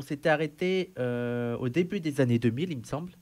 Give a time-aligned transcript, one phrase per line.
[0.00, 3.12] on s'était arrêté euh, au début des années 2000, il me semble.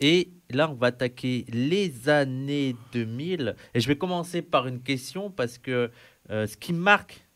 [0.00, 3.56] Et là, on va attaquer les années 2000.
[3.72, 5.90] Et je vais commencer par une question parce que
[6.28, 7.26] euh, ce qui marque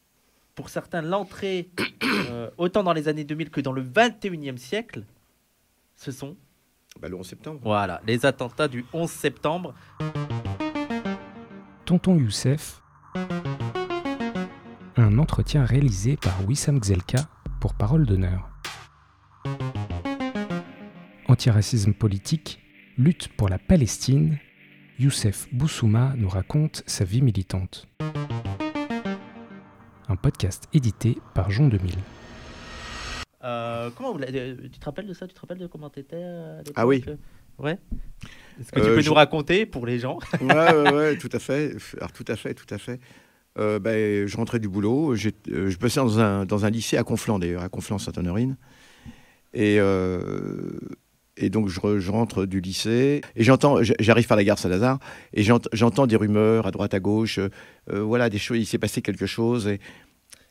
[0.55, 1.71] pour certains l'entrée
[2.31, 5.05] euh, autant dans les années 2000 que dans le 21e siècle,
[5.97, 6.37] ce sont
[7.01, 7.61] Bah, le 11 septembre.
[7.63, 9.75] voilà, les attentats du 11 septembre.
[11.87, 12.83] Tonton Youssef.
[14.97, 17.31] Un entretien réalisé par Wissam Gzelka
[17.61, 18.48] pour Parole d'honneur.
[21.29, 22.61] Antiracisme politique,
[22.97, 24.39] lutte pour la Palestine,
[24.99, 27.87] Youssef Boussouma nous raconte sa vie militante.
[30.09, 31.95] Un podcast édité par Jean 2000.
[33.45, 35.27] Euh, comment vous euh, tu te rappelles de ça?
[35.29, 36.75] Tu te rappelles de comment t'étais euh, à l'époque?
[36.77, 37.05] Ah oui.
[37.59, 37.79] Ouais.
[38.61, 40.19] Est-ce que tu Euh, peux je- nous raconter pour les gens?
[40.41, 41.77] Ouais, ouais, ouais, tout à fait.
[41.99, 43.01] Alors, tout à fait, tout à fait.
[43.59, 45.13] Euh, ben, je rentrais du boulot.
[45.13, 48.57] euh, je bossais dans un, dans un lycée à Conflans, d'ailleurs, à Conflans-Sainte-Honorine.
[49.55, 50.79] Et, euh,
[51.37, 54.99] et donc, je, re- je rentre du lycée et j'entends, j'arrive par la gare Saint-Lazare
[55.33, 57.39] et j'ent- j'entends des rumeurs à droite, à gauche.
[57.39, 57.49] euh,
[57.93, 58.59] euh, voilà, des choses.
[58.59, 59.67] Il s'est passé quelque chose.
[59.69, 59.81] Et...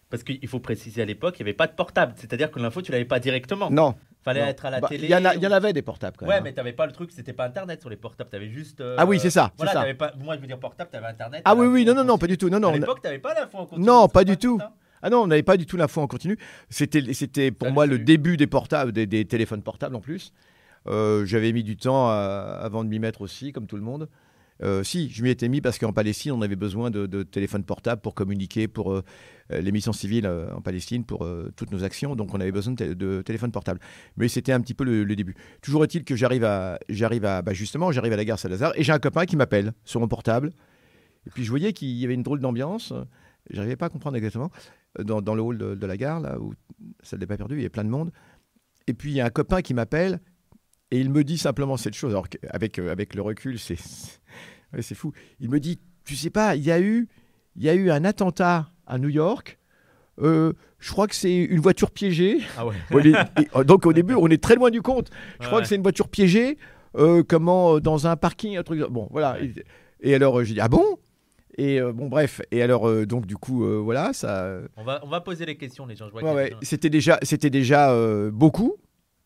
[0.10, 2.14] Parce qu'il faut préciser à l'époque, il n'y avait pas de portable.
[2.16, 3.70] C'est-à-dire que l'info, tu l'avais pas directement.
[3.70, 3.96] Non.
[4.24, 4.48] Fallait non.
[4.48, 5.04] être à la Bah, télé.
[5.06, 6.46] Il y, en y avait des portables, quand Ouais, même.
[6.46, 8.30] mais t'avais pas le truc, c'était pas Internet sur les portables.
[8.30, 8.82] T'avais juste.
[8.82, 9.94] euh, Ah oui, c'est ça, Voilà, ça.
[9.94, 10.14] pas.
[10.20, 11.42] Moi, je veux dire portable, t'avais Internet.
[11.46, 12.50] Ah oui, oui, non, non, non, pas du tout.
[12.50, 13.86] Non, non, à l'époque, t'avais pas l'info en continu.
[13.86, 14.58] Non, pas du tout.
[15.02, 16.38] Ah non, on n'avait pas du tout l'info en continu.
[16.70, 20.34] C'était, c'était pour moi le début des portables, des, des téléphones portables en plus.
[20.88, 24.10] Euh, j'avais mis du temps à- avant de m'y mettre aussi, comme tout le monde.
[24.64, 27.64] Euh, si, je m'y étais mis parce qu'en Palestine, on avait besoin de, de téléphones
[27.64, 29.04] portables pour communiquer pour euh,
[29.52, 32.16] euh, les missions civiles euh, en Palestine, pour euh, toutes nos actions.
[32.16, 33.80] Donc, on avait besoin de, té- de téléphones portables.
[34.16, 35.36] Mais c'était un petit peu le, le début.
[35.62, 38.84] Toujours est-il que j'arrive à, j'arrive à, bah, justement, j'arrive à la gare Saint-Lazare et
[38.84, 40.50] j'ai un copain qui m'appelle sur mon portable.
[41.28, 42.94] Et puis, je voyais qu'il y avait une drôle d'ambiance.
[43.52, 44.50] J'arrivais pas à comprendre exactement
[45.04, 46.54] dans, dans le hall de, de la gare, là où
[47.04, 48.12] ça ne l'est pas perdu, il y a plein de monde.
[48.88, 50.20] Et puis il y a un copain qui m'appelle
[50.92, 52.12] et il me dit simplement cette chose.
[52.12, 53.78] Alors avec, avec le recul, c'est
[54.74, 55.12] ouais, c'est fou.
[55.40, 57.08] Il me dit, tu sais pas, il y a eu,
[57.56, 59.58] il y a eu un attentat à New York.
[60.20, 62.40] Euh, je crois que c'est une voiture piégée.
[62.58, 62.76] Ah ouais.
[62.92, 63.14] On est-
[63.62, 65.10] et, donc au début, on est très loin du compte.
[65.40, 66.58] Je crois que c'est une voiture piégée.
[66.96, 68.80] euh, comment euh, dans un parking, un truc.
[68.90, 69.38] Bon, voilà.
[69.42, 69.54] Et,
[70.02, 70.84] et alors euh, j'ai dit ah bon?
[71.58, 72.42] Et euh, bon bref.
[72.52, 74.60] Et alors euh, donc du coup euh, voilà ça.
[74.78, 76.08] On va, on va poser les questions, les gens.
[76.08, 77.92] Je vois Ouais, ouais, C'était déjà, c'était déjà
[78.32, 78.76] beaucoup.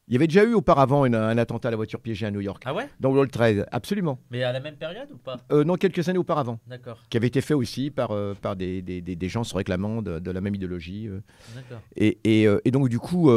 [0.08, 2.42] Il y avait déjà eu auparavant une- un attentat à la voiture piégée à New
[2.42, 2.90] York, Ah ouais?
[3.00, 4.20] Dans le World Trade, absolument.
[4.30, 5.38] Mais à la même période ou pas?
[5.64, 7.02] Non, quelques années auparavant, D'accord.
[7.10, 10.20] qui avait été fait aussi par, par des, des, des- des gens se réclamant de,
[10.20, 11.08] de la même idéologie.
[11.56, 11.80] D'accord.
[11.96, 13.32] Et, et, et donc, du coup,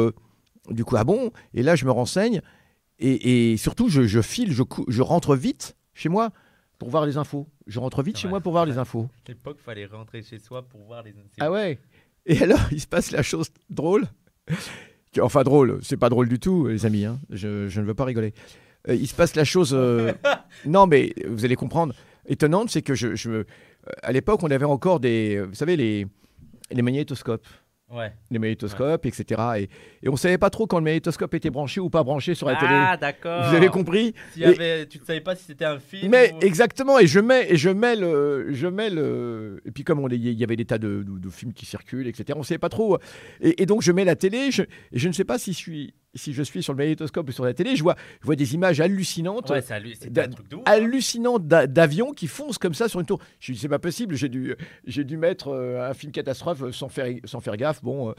[0.69, 1.31] du coup, ah bon?
[1.53, 2.41] Et là, je me renseigne.
[2.99, 6.31] Et, et surtout, je, je file, je, je rentre vite chez moi
[6.79, 7.47] pour voir les infos.
[7.67, 9.07] Je rentre vite chez moi pour voir les infos.
[9.25, 11.13] À l'époque, fallait rentrer chez soi pour voir les.
[11.39, 11.79] Ah ouais
[12.25, 14.05] Et alors, il se passe la chose drôle.
[15.21, 17.05] Enfin, drôle, c'est pas drôle du tout, les amis.
[17.05, 17.19] hein.
[17.29, 18.33] Je, je ne veux pas rigoler.
[18.89, 19.71] Euh, il se passe la chose.
[19.73, 20.11] euh,
[20.65, 21.93] non, mais vous allez comprendre.
[22.27, 23.45] Étonnante, c'est que je, je me-
[24.03, 25.41] à l'époque, on avait encore des.
[25.41, 26.05] Vous savez, les,
[26.71, 27.47] les magnétoscopes.
[27.91, 28.11] Ouais.
[28.31, 29.41] Les magnétoscopes, etc.
[29.57, 29.63] Et,
[30.03, 32.47] et on ne savait pas trop quand le magnétoscope était branché ou pas branché sur
[32.47, 32.71] la télé.
[32.73, 33.47] Ah, d'accord.
[33.47, 34.13] Vous avez compris
[34.43, 36.09] avait- Tu ne savais pas si c'était un film.
[36.11, 39.83] mais ou- exactement, et je mets, et je mets le, je mets le, et puis
[39.83, 42.25] comme il y avait des tas de, de- de films qui circulent, etc.
[42.35, 42.97] On ne savait pas trop,
[43.39, 45.57] et, et donc je mets la télé, je, et je ne sais pas si je
[45.57, 48.35] suis, si je suis sur le magnétoscope ou sur la télé, je vois, je vois
[48.35, 49.61] des images hallucinantes, Ouais, hein.
[50.65, 53.19] hallucinantes d'a- d'avions qui foncent comme ça sur une tour.
[53.39, 54.55] Je dis c'est pas possible, j'ai dû,
[54.87, 58.13] j'ai dû mettre euh, un film catastrophe sans faire, sans faire gaffe, bon, euh,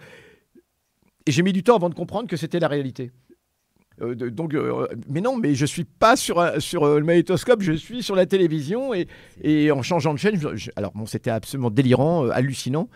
[1.27, 3.11] et j'ai mis du temps avant de comprendre que c'était la réalité.
[4.03, 7.63] Euh, de- donc, euh, mais non, mais je suis pas sur, sur euh, le magnétoscope,
[7.63, 9.09] je suis sur la télévision et,
[9.43, 10.39] et en changeant de chaîne.
[10.39, 12.89] je- je- alors bon, c'était absolument délirant, hallucinant.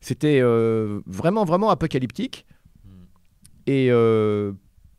[0.00, 0.40] C'était
[1.06, 2.44] vraiment, vraiment apocalyptique.
[2.84, 3.04] Hmm.
[3.66, 3.90] Et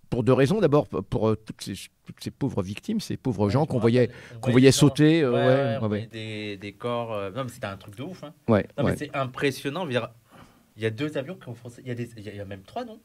[0.09, 0.59] pour deux raisons.
[0.59, 1.73] D'abord, pour- toutes, ces,
[2.05, 4.09] toutes ces pauvres victimes, ces pauvres Ouais, gens qu'on voyait,
[4.41, 5.25] qu'on voyait sauter.
[5.27, 7.31] Ouais, Des, des corps.
[7.35, 8.23] Non, mais c'était un truc de ouf.
[8.23, 8.33] hein.
[8.47, 9.85] Non, mais c'est impressionnant.
[9.85, 10.09] dire,
[10.79, 11.81] Il y a deux avions qui ont foncé.
[11.83, 12.09] Il y a, des...
[12.15, 12.99] il y a- même trois, non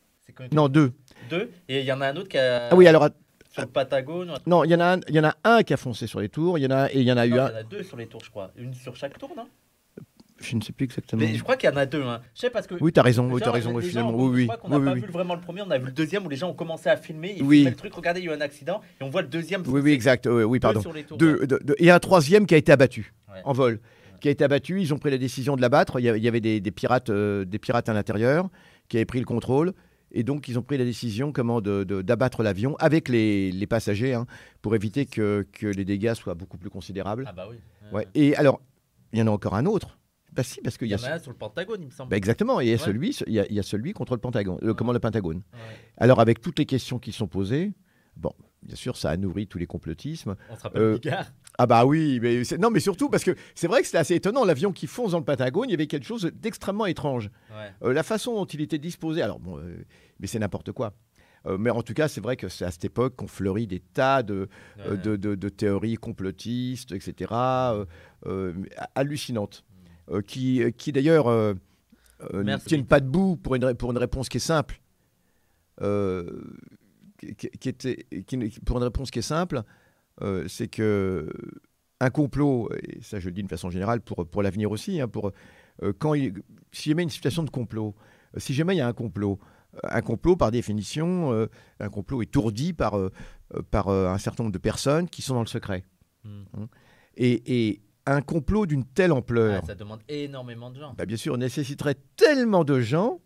[0.53, 0.93] Non, deux.
[1.29, 1.51] Deux.
[1.69, 2.69] Et il y en a un autre qui a.
[2.71, 3.09] Ah oui, alors,
[3.51, 4.33] Sur le Patagone.
[4.47, 6.21] Non, il y, en a un- il y en a un qui a foncé sur
[6.21, 7.47] les tours, il y en a, et il y en a il y eu en
[7.47, 7.55] un.
[7.55, 8.53] a deux sur les tours, je crois.
[8.57, 9.49] Une sur chaque tour, non
[10.41, 11.21] Je ne sais plus exactement.
[11.23, 12.03] Mais je crois qu'il y en a deux.
[12.05, 12.21] Hein.
[12.37, 12.77] Je sais parce que.
[12.81, 14.11] Oui, tu as raison, oui, as raison, oui, gens, finalement.
[14.11, 14.47] on- Oui, Je oui.
[14.47, 16.25] crois qu'on oui, n'a pas oui, vu vraiment le premier, on a vu le deuxième
[16.25, 17.35] où les gens ont commencé à filmer.
[17.39, 17.65] Ils Oui.
[17.65, 18.83] le truc, regardez, il y a eu un accident.
[19.01, 19.63] Et on voit le deuxième.
[19.67, 20.27] oui, oui, exact.
[20.31, 20.81] Oui, deux pardon.
[20.81, 21.45] sur les tours, Deux-
[21.79, 23.41] et un troisième qui a été abattu Ouais.
[23.45, 23.81] en vol.
[24.25, 24.81] Qui a été abattu.
[24.81, 26.01] Ils ont pris la décision de l'abattre.
[26.01, 28.49] Il y avait des, des pirates, euh, des pirates à l'intérieur
[28.89, 29.75] qui avaient pris le contrôle.
[30.13, 33.67] Et donc, ils ont pris la décision comment de- de- d'abattre l'avion avec les, les
[33.67, 34.25] passagers hein,
[34.63, 37.27] pour éviter que, que les dégâts soient beaucoup plus considérables.
[37.29, 37.57] Ah bah oui.
[37.93, 38.09] Ouais.
[38.15, 38.63] Et alors,
[39.13, 39.99] il y en a encore un autre.
[40.33, 41.19] Bah si, parce qu'il Il y y a.
[41.19, 42.09] sur le Pentagone, il me semble.
[42.09, 42.79] Bah exactement, et il y a, Ouais.
[42.79, 44.75] celui, il y a, il y a celui contre le Pentagone, le, Ouais.
[44.75, 45.43] comment le Pentagone.
[45.99, 47.75] Alors avec toutes les questions qui sont posées,
[48.17, 48.33] bon,
[48.65, 50.37] bien sûr, ça a nourri tous les complotismes.
[50.51, 51.27] On se rappelle Euh, Bigard.
[51.59, 54.45] Ah bah oui, mais non, mais surtout parce que c'est vrai que c'était assez étonnant.
[54.45, 57.31] L'avion qui fonce dans le Pentagone, il y avait quelque chose d'extrêmement étrange.
[57.51, 57.73] Ouais.
[57.89, 59.85] Euh, la façon dont il était disposé, alors bon, euh,
[60.19, 60.95] mais c'est n'importe quoi.
[61.47, 63.79] Euh, mais en tout cas, c'est vrai que c'est à cette époque qu'on fleurit des
[63.81, 64.97] tas de, Ouais.
[64.97, 67.31] de, de- de théories complotistes, etc.,
[68.95, 69.65] hallucinantes,
[70.11, 71.27] euh, qui, qui d'ailleurs
[72.33, 74.81] ne tiennent pas debout pour une, pour une réponse qui est simple.
[75.83, 76.31] Euh,
[77.35, 79.63] qui, était, qui pour une réponse qui est simple,
[80.23, 81.31] euh, c'est que
[82.01, 85.09] un complot, et ça je le dis d'une façon générale pour, pour l'avenir aussi, hein,
[85.09, 85.33] pour,
[85.83, 86.35] euh, quand il,
[86.73, 87.95] si jamais une situation de complot,
[88.37, 89.39] euh, si jamais il y a un complot,
[89.77, 91.47] euh, un complot par définition, euh,
[91.81, 92.99] un complot étourdi par,
[93.71, 95.85] par un certain nombre de personnes qui sont dans le secret.
[96.25, 96.43] Hmm.
[97.17, 100.95] Et, et un complot d'une telle ampleur, Ah, ça demande énormément de gens.
[100.99, 103.21] bah, bien sûr, nécessiterait tellement de gens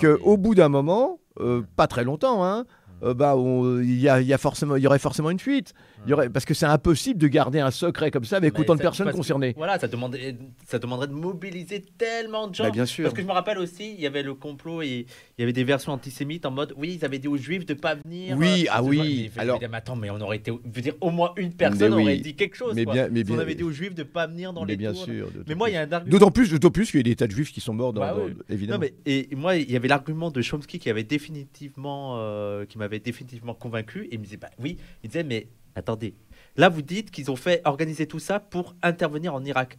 [0.00, 2.66] que des- bout d'un moment, euh, pas très longtemps, hein,
[3.14, 5.74] bah, on- il y, a, y aurait forcément une fuite.
[6.06, 8.60] Il y aurait, parce que c'est impossible de garder un secret comme ça avec Mais
[8.60, 9.54] autant de personnes que- concernées.
[9.56, 10.36] Voilà, ça, demanderait,
[10.66, 12.64] ça demanderait de mobiliser tellement de gens.
[12.64, 13.04] Bah, bien sûr.
[13.04, 15.06] Parce que je me rappelle aussi, il y avait le complot et
[15.36, 17.74] il y avait des versions antisémites en mode oui, ils avaient dit aux juifs de
[17.74, 18.36] pas venir.
[18.38, 20.94] Oui, euh, ah oui, je alors- mais attends, mais on aurait été, je veux dire,
[21.00, 22.74] au moins une personne oui, aurait dit quelque chose.
[22.74, 22.94] mais quoi.
[22.94, 24.76] bien- mais Si on bien- avait dit aux juifs de pas venir dans mais les
[24.76, 25.04] bien tours.
[25.04, 25.28] sûr.
[25.48, 26.10] Mais moi, il y a un argument.
[26.12, 28.00] D'autant plus, d'autant plus qu'il y a des tas de juifs qui sont morts dans,
[28.00, 28.32] Bah dans- oui.
[28.48, 28.78] évidemment.
[28.84, 32.78] Non, mais et moi, il y avait l'argument de Chomsky qui avait définitivement, euh, qui
[32.78, 34.04] m'avait définitivement convaincu.
[34.04, 36.14] Et il me disait, bah oui, il disait, mais attendez,
[36.56, 39.78] là vous dites qu'ils ont fait organiser tout ça pour intervenir en Irak.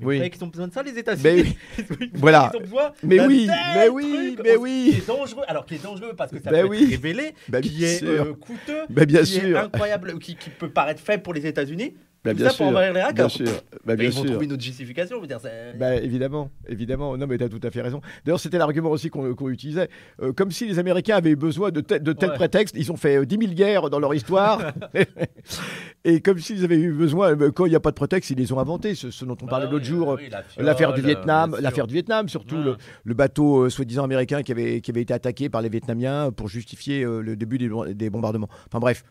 [0.00, 0.14] Mais Oui.
[0.14, 1.56] Vous croyez qu'ils ont besoin de ça, les Mais États-Unis
[2.00, 2.10] oui.
[2.14, 2.50] Voilà.
[2.54, 4.90] Ils ont besoin Mais oui, mais oui, truc mais oui.
[4.94, 6.84] Qui est dangereux, alors qui est dangereux parce que ça Ben peut oui.
[6.84, 8.08] être révélé, Bah, qui bien est sûr.
[8.08, 11.94] euh, coûteux, bien qui est incroyable, qui, qui peut paraître faible pour les États-Unis.
[12.32, 12.66] Bah, bien ça pour sûr.
[12.66, 13.14] envahir l'Irak.
[13.14, 13.46] Bien sûr.
[13.46, 13.52] Bah,
[13.84, 14.30] bah, bien ils vont sûr.
[14.30, 15.24] trouver une autre justification.
[15.24, 15.38] Dire,
[15.78, 17.16] Bah, évidemment, évidemment.
[17.16, 18.00] Non, mais tu as tout à fait raison.
[18.24, 19.88] D'ailleurs, c'était l'argument aussi qu'on utilisait.
[20.22, 22.34] Euh, comme si les Américains avaient eu besoin de, tel- de tels Ouais.
[22.36, 22.74] prétextes.
[22.78, 24.72] Ils ont fait euh, 10 000 guerres dans leur histoire.
[26.04, 28.38] Et comme s'ils avaient eu besoin, euh, quand il n'y a pas de prétexte, ils
[28.38, 28.94] les ont inventés.
[28.94, 30.16] Ce, ce dont on Bah parlait l'autre oui, jour.
[30.18, 31.60] oui, L'affaire du euh, Vietnam, sûr.
[31.62, 32.64] l'affaire du Vietnam, surtout Ouais.
[32.64, 36.30] le, le bateau euh, soi-disant américain qui avait, qui avait été attaqué par les Vietnamiens
[36.30, 38.48] pour justifier euh, le début des, des bombardements.
[38.68, 39.04] Enfin bref,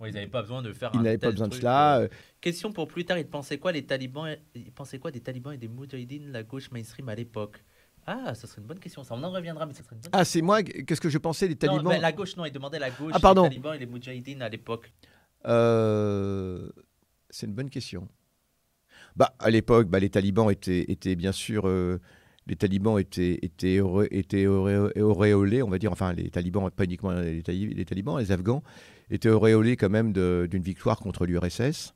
[0.00, 0.90] Ouais, ils n'avaient pas besoin de faire.
[0.94, 1.98] ils un n'avaient pas besoin de truc, cela.
[2.00, 2.08] euh.
[2.40, 5.58] Question pour plus tard, ils pensaient quoi les talibans Ils pensaient quoi des talibans et
[5.58, 7.64] des moudjahidines, la gauche mainstream à l'époque?
[8.06, 9.02] Ah, ça serait une bonne question.
[9.02, 11.18] Ça, on en reviendra, mais ça serait une bonne Ah, c'est moi, qu'est-ce que je
[11.18, 13.42] pensais des Non, talibans mais la gauche, non, ils demandaient la gauche, Ah, pardon.
[13.42, 14.92] les talibans et les moudjahidines à l'époque.
[15.46, 16.68] Euh,
[17.30, 18.08] C'est une bonne question.
[19.16, 21.66] Bah, à l'époque, bah, les talibans étaient, étaient bien sûr.
[21.68, 22.00] euh,
[22.46, 26.84] les talibans étaient, étaient, auréolés, étaient auréo- auréolés, on va dire, enfin les talibans, pas
[26.84, 28.62] uniquement les talibans, les Afghans,
[29.10, 31.94] étaient auréolés quand même d'une victoire contre l'URSS.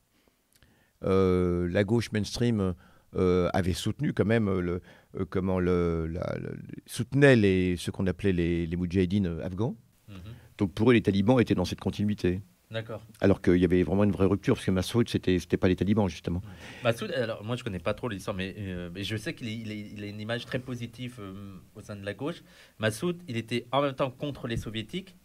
[1.05, 2.75] Euh, la gauche mainstream
[3.17, 4.81] euh, avait soutenu quand même le,
[5.19, 6.57] euh, comment le, la- le-
[6.87, 9.77] soutenait les, ce qu'on appelait les, les moudjahidines afghans.
[10.09, 10.15] Mhm.
[10.59, 12.41] Donc pour eux, les talibans étaient dans cette continuité.
[12.71, 13.05] D'accord.
[13.21, 15.77] Alors qu'il y avait vraiment une vraie rupture, parce que Massoud, c'était c'était pas les
[15.77, 16.41] talibans, justement.
[16.83, 20.03] Massoud, alors moi je connais pas trop l'histoire, mais, euh, mais je sais qu'il il
[20.03, 22.43] a une image très positive euh, au sein de la gauche.
[22.79, 25.17] Massoud, il était en même temps contre les soviétiques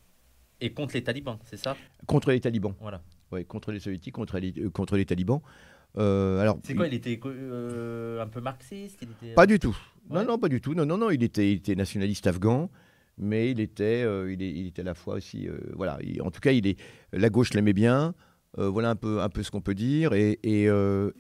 [0.61, 1.75] et contre les talibans, c'est ça?
[2.05, 2.73] Contre les talibans.
[2.79, 3.01] Voilà.
[3.31, 5.41] Ouais, contre les soviétiques, contre les, euh, contre les talibans.
[5.97, 8.99] Euh, alors, C'est quoi Il était euh, un peu marxiste?
[9.01, 9.33] Il était...
[9.33, 9.75] Pas du tout.
[10.09, 10.25] Non, Ouais.
[10.25, 10.73] non, pas du tout.
[10.73, 11.09] Non, non, non.
[11.09, 12.69] Il était, il était nationaliste afghan,
[13.17, 15.47] mais il était, il, est- il était à la fois aussi.
[15.73, 15.97] voilà.
[16.01, 16.77] il- en tout cas, il est,
[17.11, 18.13] la gauche l'aimait bien.
[18.57, 20.13] Voilà un peu, un peu ce qu'on peut dire.
[20.13, 20.63] Et, et,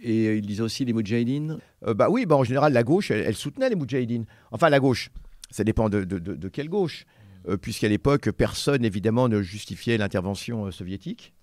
[0.01, 1.57] et il disait aussi les Moudjahidines.
[1.95, 4.25] Bah oui, bah en général, la gauche, elle, elle soutenait les Moudjahidines.
[4.51, 5.09] Enfin, la gauche,
[5.51, 7.05] ça dépend de, de- de- de quelle gauche.
[7.47, 11.33] Euh, Puisqu'à l'époque, personne, évidemment, ne justifiait l'intervention euh, soviétique.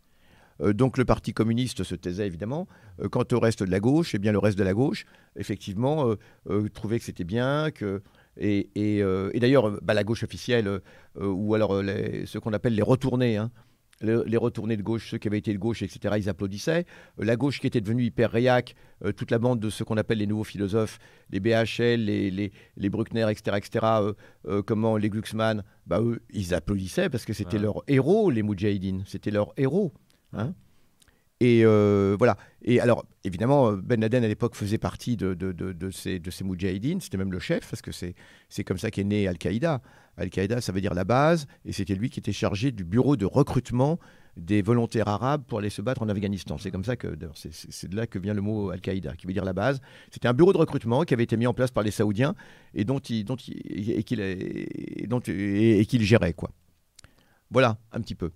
[0.60, 2.68] Euh, donc le Parti communiste se taisait évidemment.
[3.10, 6.14] Quant au reste de la gauche, eh bien le reste de la gauche, effectivement,
[6.74, 7.70] trouvait que c'était bien,
[8.36, 8.70] et,
[9.34, 10.80] d'ailleurs, bah, la gauche officielle,
[11.20, 13.50] ou alors ce qu'on appelle les retournés, hein,
[14.00, 16.84] le- les retournés de gauche, ceux qui avaient été de gauche, etc., ils applaudissaient.
[17.20, 18.74] Euh, la gauche qui était devenue hyper réac,
[19.04, 20.98] euh, toute la bande de ce qu'on appelle les nouveaux philosophes,
[21.30, 23.86] les BHL, les, les, les Bruckner, etc., etc.,
[24.46, 27.62] euh, comment, les Glucksmann, bah, eux, ils applaudissaient parce que c'était Ouais.
[27.62, 29.92] leurs héros, les Moudjahidines, c'était leurs héros.
[30.32, 30.54] hein.
[31.44, 32.38] Et euh, voilà.
[32.62, 35.36] Et alors, évidemment, euh, Ben Laden à l'époque faisait partie de,
[35.92, 36.30] ces, de.
[36.30, 39.82] C'était même le chef, parce que c'est comme ça qu'est né Al-Qaïda.
[40.16, 43.26] Al-Qaïda, ça veut dire la base, et c'était lui qui était chargé du bureau de
[43.26, 43.98] recrutement
[44.36, 46.56] des volontaires arabes pour aller se battre en Afghanistan.
[46.56, 49.44] C'est comme ça que, c'est- de là que vient le mot Al-Qaïda, qui veut dire
[49.44, 49.80] la base.
[50.10, 52.34] C'était un bureau de recrutement qui avait été mis en place par les Saoudiens
[52.74, 54.04] et- et
[55.86, 56.50] qu'il gérait, quoi.
[57.50, 58.30] Voilà, un petit peu.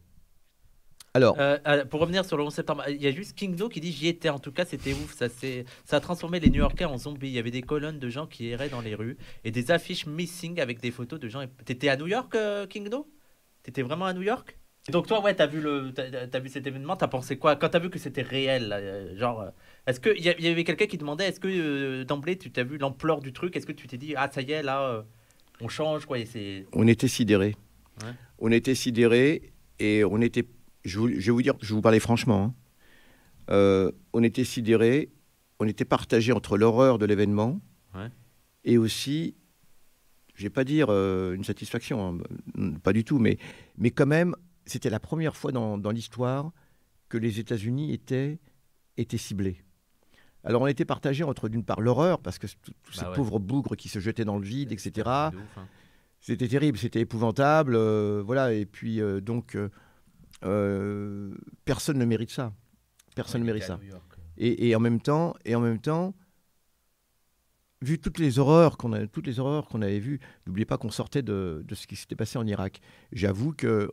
[1.19, 3.81] Alors, Euh, euh, pour revenir sur le 11 septembre, il y a juste Kingdo qui
[3.81, 4.29] dit j'y étais.
[4.29, 5.15] En tout cas, c'était ouf.
[5.15, 7.29] Ça, ça a transformé les New Yorkais en zombies.
[7.29, 10.07] Il y avait des colonnes de gens qui erraient dans les rues et des affiches
[10.07, 11.45] missing avec des photos de gens.
[11.65, 13.09] T'étais à New York, euh, Kingdo?
[13.63, 14.57] T'étais vraiment à New York?
[14.91, 16.97] Donc toi, ouais, t'as vu le, t'as, t'as vu cet événement.
[16.97, 17.57] T'as pensé quoi?
[17.57, 19.45] Quand t'as vu que c'était réel là, euh, Genre,
[19.87, 22.79] est-ce que il y, avait quelqu'un qui demandait est-ce que euh, d'emblée tu t'as vu
[22.79, 23.57] l'ampleur du truc?
[23.57, 25.03] Est-ce que tu t'es dit ah ça y est là, euh,
[25.61, 27.57] on change quoi et on était sidérés.
[28.03, 28.13] Ouais.
[28.39, 30.45] On était sidérés et on était.
[30.85, 32.45] Je, vous- je vais vous dire, je vous parler franchement.
[32.45, 32.55] hein.
[33.51, 35.11] Euh, on était sidérés,
[35.59, 37.61] on était partagés entre l'horreur de l'événement
[37.95, 38.11] Ouais.
[38.65, 39.35] et aussi,
[40.35, 42.21] je vais pas dire euh, une satisfaction,
[42.57, 43.39] hein, pas du tout, mais,
[43.79, 44.35] mais quand même,
[44.67, 46.53] c'était la première fois dans, dans l'histoire
[47.09, 48.39] que les États-Unis étaient,
[48.99, 49.63] étaient ciblés.
[50.45, 53.15] Alors on était partagés entre d'une part l'horreur, parce que tous Bah ces ouais.
[53.17, 55.09] pauvres bougres qui se jetaient dans le vide, etc.
[55.09, 55.33] hein.
[56.21, 58.53] C'était terrible, c'était épouvantable, euh, voilà.
[58.53, 59.57] Et puis donc,
[61.65, 62.53] personne ne mérite ça.
[63.15, 63.79] Personne ne mérite ça.
[64.37, 66.15] Et, et en même temps, et en même temps,
[67.83, 70.91] vu toutes les horreurs qu'on a, toutes les horreurs qu'on avait vues, n'oubliez pas qu'on
[70.91, 72.81] sortait de, de ce qui s'était passé en Irak.
[73.13, 73.91] J'avoue que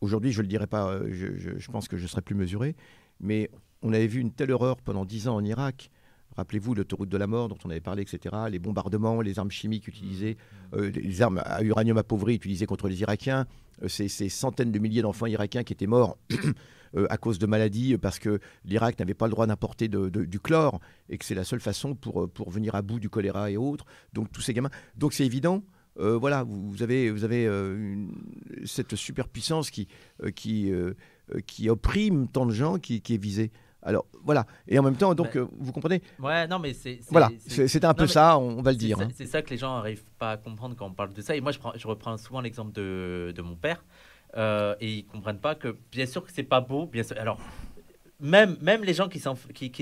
[0.00, 2.76] aujourd'hui, je le dirai pas, euh, je, je- je pense que je serais plus mesuré,
[3.20, 3.50] mais
[3.82, 5.90] on avait vu une telle horreur pendant dix ans en Irak.
[6.36, 8.34] Rappelez-vous l'autoroute de la mort dont on avait parlé, etc.
[8.50, 10.36] Les bombardements, les armes chimiques utilisées,
[10.74, 13.46] euh, les armes à uranium appauvri utilisées contre les Irakiens,
[13.82, 16.18] euh, ces, ces centaines de milliers d'enfants irakiens qui étaient morts
[16.96, 20.24] euh, à cause de maladies parce que l'Irak n'avait pas le droit d'importer de- de-
[20.24, 23.50] du chlore et que c'est la seule façon pour, pour venir à bout du choléra
[23.50, 23.86] et autres.
[24.12, 24.70] Donc tous ces gamins.
[24.96, 25.62] Donc c'est évident.
[25.98, 28.12] voilà, vous, vous avez, vous avez une-
[28.66, 29.88] cette superpuissance qui,
[30.34, 30.70] qui,
[31.46, 33.50] qui opprime tant de gens qui, qui est visée.
[33.86, 37.30] Alors voilà, et en même temps, donc euh, vous comprenez, Ouais, non mais c'est voilà,
[37.46, 39.00] c'est- un peu ça, on, on va le dire.
[39.00, 39.08] hein.
[39.14, 41.36] c'est ça que les gens n'arrivent pas à comprendre quand on parle de ça.
[41.36, 43.84] Et moi, je, prends, je reprends souvent l'exemple de, de mon père.
[44.36, 46.86] euh, et ils comprennent pas que, bien sûr, que c'est pas beau.
[46.86, 47.16] Bien sûr.
[47.18, 47.38] Alors,
[48.18, 49.22] même, même les gens qui,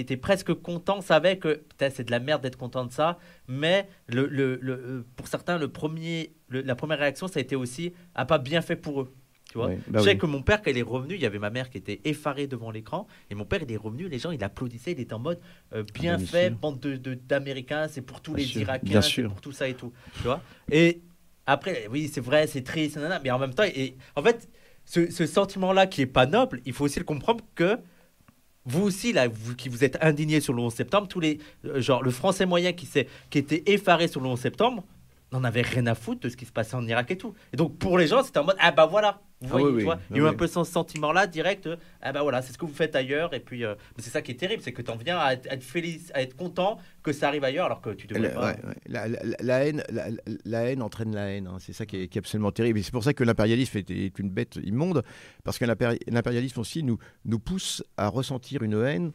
[0.01, 3.19] étaient presque contents savaient que c'est de la merde d'être content de ça.
[3.49, 7.43] Mais le, le, le- euh, pour certains, le premier, le- la première réaction, ça a
[7.43, 9.15] été aussi ah, pas bien fait pour eux.
[9.55, 10.19] Tu vois bah je sais oui.
[10.19, 12.49] que mon père, quand il est revenu, il y avait ma mère qui était effarée
[12.49, 13.07] devant l'écran.
[13.31, 15.39] Et mon père, il est revenu, les gens, il applaudissait, il était en mode
[15.73, 16.57] euh, bien Ah, bien fait, sûr.
[16.57, 19.69] bande de- de- d'Américains, c'est pour tous Bien les sûr, Irakiens, c'est pour tout ça
[19.69, 19.93] et tout.
[20.17, 20.43] Tu vois
[20.73, 21.01] Et
[21.47, 24.49] après, oui, c'est vrai, c'est triste, nanana, mais en même temps, et, en fait,
[24.85, 27.79] ce, ce sentiment-là qui est pas noble, il faut aussi le comprendre que
[28.67, 31.81] vous aussi, là, vous qui vous êtes indigné sur le 11 septembre, tous les, euh,
[31.81, 32.89] genre, le français moyen qui,
[33.31, 34.83] qui était effaré sur le 11 septembre,
[35.35, 37.35] n'en avait rien à foutre de ce qui se passait en Irak et tout.
[37.53, 39.73] Et donc, pour les gens, c'était en mode, ah bah voilà, vous Ah voyez, oui,
[39.73, 40.37] tu oui, vois, ah il y a eu un oui.
[40.37, 43.41] peu ce sentiment-là direct, euh, ah bah voilà, c'est ce que vous faites ailleurs, et
[43.41, 45.55] puis, euh, c'est ça qui est terrible, c'est que tu en viens à être, à
[45.55, 48.47] être félic- à être content que ça arrive ailleurs, alors que tu devrais La, pas.
[48.53, 48.75] ouais, ouais.
[48.87, 49.83] La- la- la haine,
[50.45, 51.47] la, haine entraîne la haine.
[51.49, 51.57] hein.
[51.59, 52.79] C'est ça qui est, qui est absolument terrible.
[52.79, 55.03] Et c'est pour ça que l'impérialisme est, est une bête immonde,
[55.43, 59.13] parce que l'impéri- l'impérialisme aussi nous, nous pousse à ressentir une haine.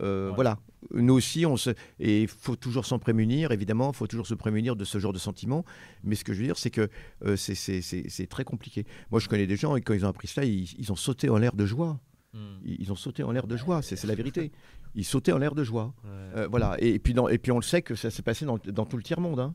[0.00, 0.34] Euh, Ouais.
[0.34, 0.58] Voilà.
[0.94, 1.70] Nous aussi, on se...
[1.98, 5.12] et il faut toujours s'en prémunir, évidemment, il faut toujours se prémunir de ce genre
[5.12, 5.64] de sentiments.
[6.04, 6.88] Mais ce que je veux dire, c'est que
[7.24, 8.86] euh, c'est- très compliqué.
[9.10, 11.28] Moi, je connais des gens, et quand ils ont appris cela, ils, ils ont sauté
[11.30, 11.98] en l'air de joie.
[12.32, 12.58] Hmm.
[12.64, 14.52] Ils, ont sauté en l'air de joie, c'est c'est la vérité.
[14.94, 15.94] Ils sautaient en l'air de joie.
[16.04, 16.10] Ouais.
[16.36, 16.76] Euh, voilà.
[16.78, 18.84] Et, et puis dans- et puis on le sait que ça s'est passé dans, dans
[18.86, 19.40] tout le tiers monde.
[19.40, 19.54] Hein.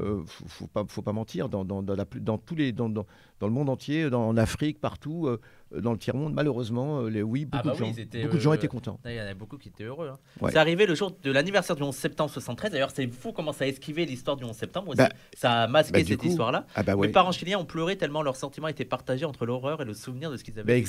[0.00, 1.48] Euh, faut, faut pas, faut pas mentir.
[1.48, 4.80] Dans, dans, dans la plus- dans tous les, dans, le monde entier, dans, en Afrique,
[4.80, 5.40] partout, euh,
[5.80, 8.22] dans le tiers monde, malheureusement, euh, les, oui, beaucoup Ah bah de gens, oui, étaient,
[8.24, 8.98] beaucoup de gens euh, étaient contents.
[9.04, 10.08] Il y en a beaucoup qui étaient heureux.
[10.08, 10.18] hein.
[10.40, 10.50] Ouais.
[10.52, 12.72] C'est arrivé le jour de l'anniversaire du 11 septembre 73.
[12.72, 14.98] D'ailleurs, c'est fou comment ça a esquivé l'histoire du 11 septembre aussi.
[14.98, 16.66] Bah, ça a masqué bah, cette histoire-là.
[16.74, 17.06] Ah ouais.
[17.06, 20.30] Mes parents chiliens ont pleuré tellement leurs sentiments étaient partagés entre l'horreur et le souvenir
[20.30, 20.86] de ce qu'ils avaient vécu.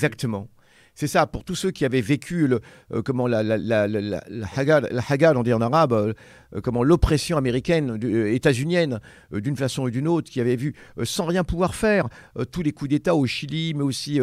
[0.95, 2.61] C'est ça, pour tous ceux qui avaient vécu le,
[2.93, 6.13] euh, comment la, la, la, la, la, on dit en arabe, euh,
[6.55, 9.01] euh, comment l'oppression américaine, euh, états-unienne,
[9.33, 10.73] d'une façon ou d'une autre, qui avaient vu
[11.03, 12.07] sans rien pouvoir faire
[12.51, 14.19] tous les coups d'État au Chili, mais aussi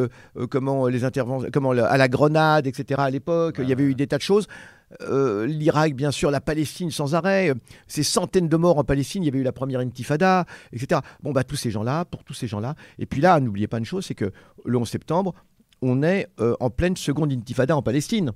[0.50, 3.02] comment les interventions, comment à la Grenade, etc.
[3.04, 4.48] À l'époque, il y avait eu des tas de choses.
[5.02, 7.54] Euh, L'Irak, bien sûr, la Palestine sans arrêt, euh,
[7.86, 11.00] ces centaines de morts en Palestine, il y avait eu la première intifada, etc.
[11.22, 12.74] Bon, bah, tous ces gens-là, pour tous ces gens-là.
[12.98, 14.32] Et puis là, n'oubliez pas une chose, c'est que
[14.64, 15.34] le 11 septembre,
[15.82, 18.32] on est euh, en pleine seconde intifada en Palestine.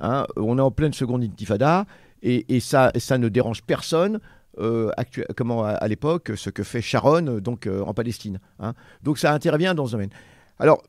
[0.00, 1.86] Hein, on est en pleine seconde intifada
[2.22, 4.18] et, ça, ne dérange personne.
[4.58, 4.90] euh,
[5.36, 8.40] comment à, l'époque ce que fait Sharon euh, donc en Palestine.
[8.58, 8.74] hein.
[9.02, 10.10] Donc ça intervient dans ce domaine.
[10.58, 10.82] Alors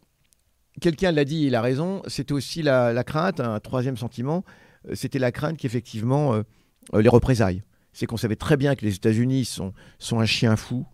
[0.82, 2.02] quelqu'un l'a dit, il a raison.
[2.08, 4.44] C'était aussi la, crainte, un troisième sentiment,
[4.94, 6.42] c'était la crainte qu'effectivement
[6.94, 7.62] les représailles.
[7.92, 9.74] C'est qu'on savait très bien que les États-Unis sont,
[10.12, 10.86] un chien fou.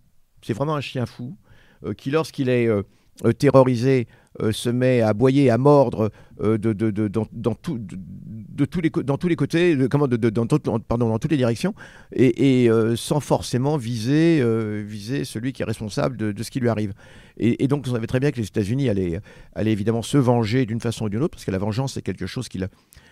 [0.41, 1.37] C'est vraiment un chien fou
[1.97, 2.67] qui, lorsqu'il est
[3.23, 3.33] euh,
[4.41, 7.79] euh, se met à aboyer, à mordre dans, tous
[8.81, 10.47] les, côtés, comment, dans,
[10.79, 11.73] pardon, dans toutes les directions,
[12.13, 14.43] et, sans forcément viser,
[14.83, 16.93] viser celui qui est responsable de, ce qui lui arrive.
[17.37, 19.21] Et, donc, on savait très bien que les États-Unis allaient,
[19.53, 22.27] allaient évidemment se venger d'une façon ou d'une autre, parce que la vengeance, c'est quelque
[22.27, 22.59] chose qui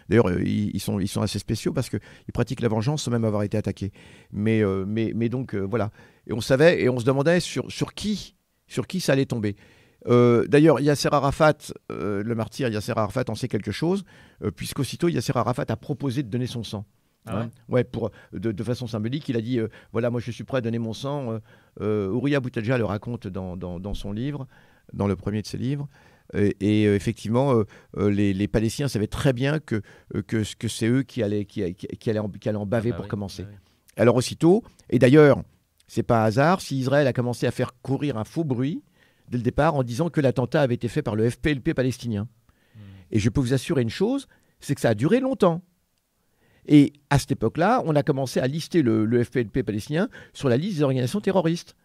[0.09, 1.99] D'ailleurs, euh, ils, sont, ils sont assez spéciaux parce qu'ils
[2.33, 3.91] pratiquent la vengeance sans même avoir été attaqués.
[4.31, 5.91] Mais, euh, mais, mais donc, euh, voilà.
[6.27, 8.35] Et on savait et on se demandait sur, sur, qui,
[8.67, 9.55] sur qui ça allait tomber.
[10.05, 14.03] D'ailleurs, Yasser Arafat, le martyr Yasser Arafat en sait quelque chose,
[14.55, 16.85] puisqu'aussitôt Yasser Arafat a proposé de donner son sang.
[17.25, 17.49] Ah hein.
[17.69, 19.59] ouais, pour, de, façon symbolique, il a dit
[19.93, 21.39] voilà, moi je suis prêt à donner mon sang.
[21.79, 24.45] Euh, Ouria Boutadja le raconte dans, dans, dans, son livre,
[24.91, 25.87] dans le premier de ses livres.
[26.33, 27.63] Et, euh, effectivement, euh,
[27.97, 29.81] euh, les, Palestiniens savaient très bien que,
[30.27, 32.97] que, que c'est eux qui allaient, qui, qui, allaient en, qui en baver ah bah
[32.97, 33.43] pour commencer.
[33.43, 33.49] Bah
[33.97, 35.43] Alors aussitôt, et d'ailleurs,
[35.87, 38.81] c'est pas hasard si Israël a commencé à faire courir un faux bruit
[39.33, 42.27] dès le départ en disant que l'attentat avait été fait par le FPLP palestinien.
[42.75, 42.79] Hmm.
[43.11, 44.27] Et je peux vous assurer une chose,
[44.59, 45.61] c'est que ça a duré longtemps.
[46.65, 50.55] Et à cette époque-là, on a commencé à lister le, le, FPLP palestinien sur la
[50.55, 51.75] liste des organisations terroristes.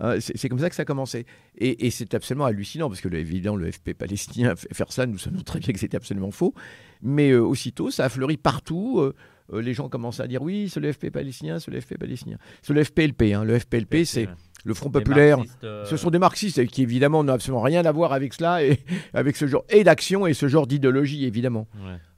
[0.00, 1.26] Hein, c'est comme ça que ça a commencé.
[1.56, 5.60] Et, c'est absolument hallucinant, parce que, évidemment, le FP palestinien faire ça, nous savons très
[5.60, 6.54] bien que c'était absolument faux.
[7.02, 9.00] Mais euh, aussitôt, ça a fleuri partout.
[9.00, 9.14] Euh,
[9.52, 12.38] euh, les gens commencent à dire oui, c'est le FP palestinien, c'est le FP palestinien.
[12.62, 13.34] C'est le FPLP.
[13.34, 13.44] Hein.
[13.44, 14.28] Le FPLP, c'est
[14.64, 15.38] le Front populaire.
[15.62, 18.78] Ce sont des marxistes qui, évidemment, n'ont absolument rien à voir avec cela, et
[19.14, 21.66] avec ce genre et d'action et ce genre d'idéologie, évidemment.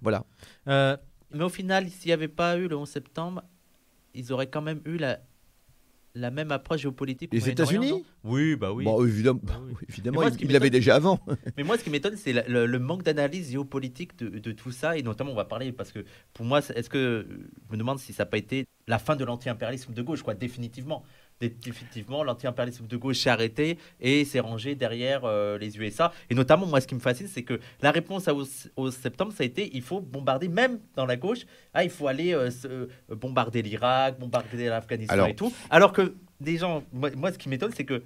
[0.03, 0.25] Voilà.
[0.67, 3.43] mais au final, s'il n'y avait pas eu le 11 septembre,
[4.15, 5.21] ils auraient quand même eu la,
[6.15, 7.33] la même approche géopolitique.
[7.33, 8.85] Les États-Unis Oui, bah oui.
[8.85, 9.41] Bon, évidemment,
[9.89, 11.21] évidemment il l'avait déjà avant.
[11.57, 14.97] mais moi, ce qui m'étonne, c'est le, manque d'analyse géopolitique de, de, tout ça.
[14.97, 18.13] Et notamment, on va parler, parce que pour moi, est-ce que je me demande si
[18.13, 21.05] ça n'a pas été la fin de l'anti-impérialisme de gauche, quoi, définitivement
[21.41, 26.13] effectivement, l'anti-impérialisme de gauche s'est arrêté et s'est rangé derrière euh, les USA.
[26.29, 28.29] Et notamment, moi, ce qui me fascine, c'est que la réponse
[28.77, 31.41] au, septembre, ça a été il faut bombarder, même dans la gauche,
[31.73, 35.53] ah, il faut aller euh, euh, bombarder l'Irak, bombarder l'Afghanistan et tout.
[35.71, 38.03] Alors que des gens, moi, ce qui m'étonne, c'est que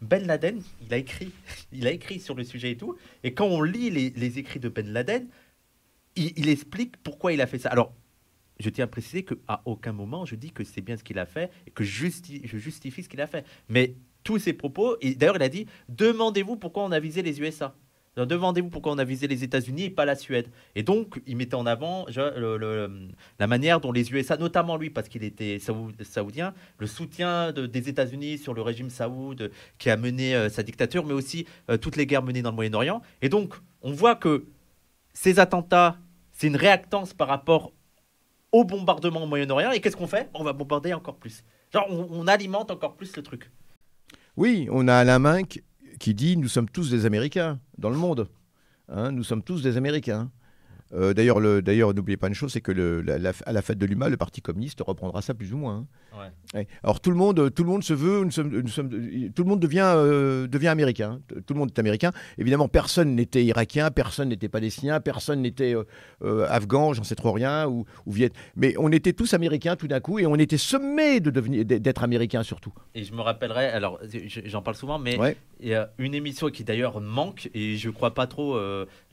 [0.00, 1.32] Ben Laden, il a écrit,
[1.72, 2.96] il a écrit sur le sujet et tout.
[3.22, 5.26] Et quand on lit les, écrits de Ben Laden,
[6.16, 7.68] il, il, explique pourquoi il a fait ça.
[7.68, 7.92] Alors,
[8.58, 11.26] je tiens à préciser qu'à aucun moment je dis que c'est bien ce qu'il a
[11.26, 12.08] fait et que je
[12.58, 13.44] justifie ce qu'il a fait.
[13.68, 17.40] Mais tous ses propos, et d'ailleurs il a dit demandez-vous pourquoi on a visé les
[17.40, 17.74] USA.
[18.26, 20.48] Demandez-vous pourquoi on a visé les États-Unis et pas la Suède.
[20.74, 22.06] Et donc, il mettait en avant
[23.38, 28.38] la manière dont les USA, notamment lui, parce qu'il était saoudien, le soutien des États-Unis
[28.38, 32.06] sur le régime saoud qui a mené euh, sa dictature, mais aussi euh, toutes les
[32.06, 33.02] guerres menées dans le Moyen-Orient.
[33.22, 34.46] Et donc, on voit que
[35.12, 35.96] ces attentats,
[36.32, 37.72] c'est une réactance par rapport
[38.52, 39.72] au bombardement au Moyen-Orient.
[39.72, 40.28] Et qu'est-ce qu'on fait?
[40.34, 41.44] On va bombarder encore plus.
[41.72, 43.50] Genre, on, alimente encore plus le truc.
[44.36, 45.62] Oui, on a Alain Minck
[45.98, 48.28] qui dit Nous sommes tous des Américains dans le monde.
[48.88, 50.30] Hein, nous sommes tous des Américains.
[50.94, 53.86] Euh, d'ailleurs, d'ailleurs, n'oubliez pas une chose, c'est que le, la, à la fête de
[53.86, 55.76] l'UMA, le Parti communiste reprendra ça plus ou moins.
[55.76, 55.86] Hein.
[56.82, 59.48] Alors tout le monde, tout le monde se veut, nous sommes, nous sommes, tout le
[59.48, 61.20] monde devient, euh, devient américain.
[61.46, 62.10] Tout le monde est américain.
[62.38, 65.74] Évidemment, personne n'était irakien, personne n'était palestinien, personne n'était
[66.22, 68.32] euh, afghan, j'en sais trop rien, ou, ou viet.
[68.56, 72.02] Mais on était tous américains tout d'un coup, et on était sommés de devenir, d'être
[72.02, 72.72] américains surtout.
[72.94, 74.00] Et je me rappellerai, alors
[74.46, 75.18] j'en parle souvent, mais
[75.60, 78.58] il y a une émission qui d'ailleurs manque, et je crois pas trop.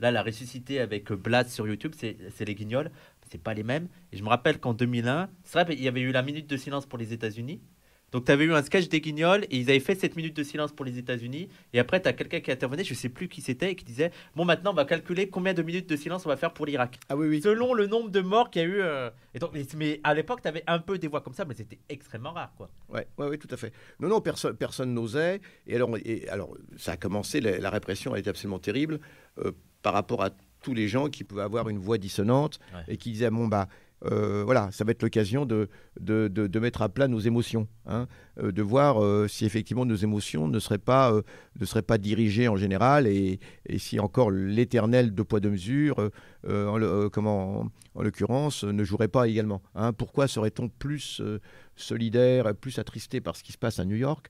[0.00, 2.90] là, la ressuscité avec Blast sur YouTube, c'est les Guignols.
[3.30, 3.88] C'est pas les mêmes.
[4.12, 6.56] Et je me rappelle qu'en 2001, c'est vrai, il y avait eu la minute de
[6.56, 7.60] silence pour les États-Unis.
[8.12, 10.42] Donc, tu avais eu un sketch des Guignols et ils avaient fait cette minute de
[10.44, 11.48] silence pour les États-Unis.
[11.72, 14.12] Et après, tu as quelqu'un qui intervenait, je sais plus qui c'était, et qui disait
[14.36, 17.00] Bon, maintenant, on va calculer combien de minutes de silence on va faire pour l'Irak.
[17.08, 17.42] Ah oui, oui.
[17.42, 18.80] Selon le nombre de morts qu'il y a eu.
[18.80, 21.54] Euh, et donc, mais à l'époque, tu avais un peu des voix comme ça, mais
[21.54, 22.70] c'était extrêmement rare, quoi.
[22.88, 23.72] Ouais, ouais, ouais, tout à fait.
[23.98, 25.40] Non, non, personne personne n'osait.
[25.66, 29.00] Et alors, et alors, ça a commencé, la, répression a été absolument terrible
[29.38, 29.50] euh,
[29.82, 30.30] par rapport à
[30.62, 33.68] tous les gens qui pouvaient avoir une voix dissonante et qui disaient bon bah
[34.04, 38.06] euh, voilà, ça va être l'occasion de de, de, mettre à plat nos émotions, hein,
[38.42, 41.12] euh, de voir euh, si effectivement nos émotions ne seraient pas,
[41.58, 46.10] ne seraient pas dirigées en général et, et si encore l'éternel de poids de mesure,
[46.46, 49.62] en, comment, en, l'occurrence, ne jouerait pas également.
[49.74, 49.92] Hein.
[49.94, 51.22] Pourquoi serait-on plus
[51.74, 54.28] solidaire, plus attristé par ce qui se passe à New York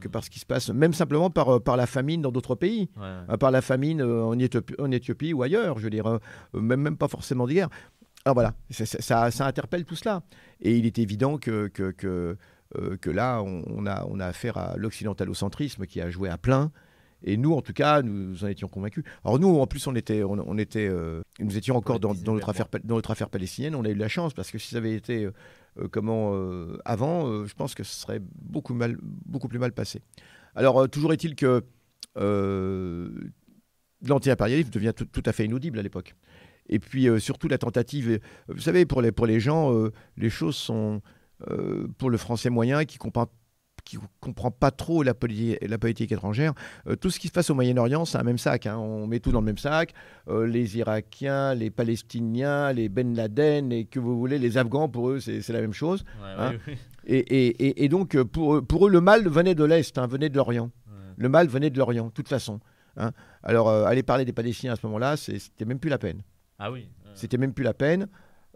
[0.00, 2.54] que par ce qui se passe, même simplement par, euh, par la famine dans d'autres
[2.54, 6.18] pays, euh, par la famine en Éthiopie, en Éthiopie, ou ailleurs, je veux dire,
[6.54, 7.68] même, même pas forcément d'hier.
[8.24, 10.22] Alors voilà, ça, ça, interpelle tout cela.
[10.62, 12.38] Et il est évident que, que, que,
[13.00, 16.72] que là, on, a, on a affaire à l'occidentalocentrisme qui a joué à plein.
[17.22, 19.04] Et nous, en tout cas, nous en étions convaincus.
[19.24, 20.90] Alors nous, en plus, on était, on, était,
[21.40, 23.74] nous étions encore dans, dans, notre affaire, dans notre affaire palestinienne.
[23.74, 25.32] On a eu de la chance parce que si ça avait été euh,
[25.90, 30.02] comment euh, avant, euh, je pense que ce serait beaucoup, mal, beaucoup plus mal passé.
[30.54, 31.62] Alors, toujours est-il que
[34.08, 36.14] l'anti-impérialisme devient tout, à fait inaudible à l'époque.
[36.68, 39.92] Et puis euh, surtout la tentative, euh, vous savez, pour les, pour les gens, euh,
[40.16, 41.02] les choses sont,
[41.50, 43.26] euh, pour le français moyen qui comprend
[43.84, 46.54] qui comprend pas trop la, poli- la politique étrangère,
[46.86, 48.66] euh, tout ce qui se passe au Moyen-Orient, c'est un même sac.
[48.66, 48.78] hein.
[48.78, 49.92] On met tout dans le même sac.
[50.28, 55.10] Euh, les Irakiens, les Palestiniens, les Ben Laden, et que vous voulez, les Afghans, pour
[55.10, 56.04] eux, c'est la même chose.
[56.22, 56.52] Ouais, Hein.
[57.06, 59.98] Et, et- et- et donc, euh, pour, eux- pour eux, le mal venait de l'Est,
[59.98, 60.70] hein, venait de l'Orient.
[60.88, 60.94] Ouais.
[61.16, 62.60] Le mal venait de l'Orient, de toute façon.
[63.42, 66.22] Alors, euh, aller parler des Palestiniens à ce moment-là, c'était même plus la peine.
[66.58, 66.88] Ah oui.
[67.14, 68.08] C'était même plus la peine.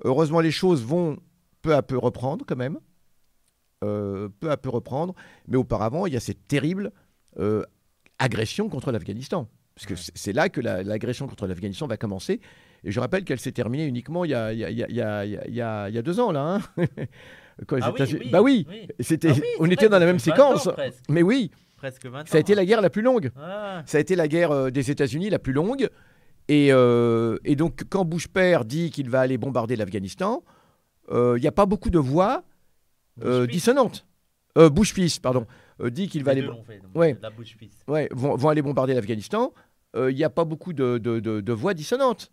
[0.04, 1.18] Heureusement, les choses vont
[1.60, 2.78] peu à peu reprendre quand même.
[3.84, 5.14] Euh, peu à peu reprendre.
[5.46, 6.90] Mais auparavant, il y a cette terrible
[7.38, 7.62] euh,
[8.18, 9.48] agression contre l'Afghanistan.
[9.76, 10.00] Parce que Ouais.
[10.14, 12.40] c'est- là que la- l'agression contre l'Afghanistan va commencer.
[12.82, 16.56] Et je rappelle qu'elle s'est terminée uniquement il y a, deux ans, là.
[16.56, 16.60] hein.
[17.66, 18.88] Quand Ah oui, Bah oui, oui.
[19.24, 20.68] Ah on était dans la même 20 ans séquence.
[21.08, 22.24] Mais oui, Presque 20 ans.
[22.26, 22.56] ça a été hein.
[22.56, 23.30] la guerre la plus longue.
[23.36, 25.88] Ah, Ça a été la guerre euh, des États-Unis la plus longue.
[26.48, 30.42] Et, euh, et donc, quand Bush père dit qu'il va aller bombarder l'Afghanistan,
[31.10, 32.40] euh, il n'y a pas beaucoup de voix euh.
[33.46, 34.06] Dissonantes.
[34.56, 35.46] Euh, Bush fils, pardon,
[35.80, 37.16] euh, dit qu'il va aller, fait, Ouais.
[37.22, 37.30] La
[37.86, 39.52] ouais, vont, vont aller bombarder l'Afghanistan.
[39.96, 42.30] Euh, Il n'y a pas beaucoup de, de- de- de voix dissonantes.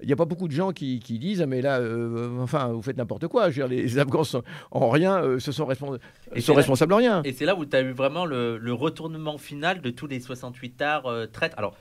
[0.00, 2.68] Il n'y a pas beaucoup de gens qui, qui disent ah, mais là, euh, enfin,
[2.68, 3.50] vous faites n'importe quoi.
[3.50, 5.98] Je veux dire, les Afghans sont, en rien euh, se sont, respons-
[6.36, 7.22] Et sont là- responsables en rien.
[7.24, 10.20] Et c'est là où tu as eu vraiment le, le retournement final de tous les
[10.20, 11.58] 68 arts euh, traîtres.
[11.58, 11.76] Alors,